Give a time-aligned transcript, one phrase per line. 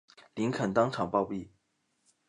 [0.33, 1.49] 林肯当场暴毙。